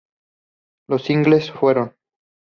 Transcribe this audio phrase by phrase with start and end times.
[0.89, 1.95] Los singles fueron.